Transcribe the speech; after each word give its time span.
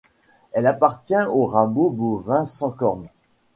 Elle 0.53 0.65
appartient 0.65 1.27
au 1.29 1.45
rameau 1.45 1.91
bovin 1.91 2.43
sans 2.43 2.71
cornes. 2.71 3.07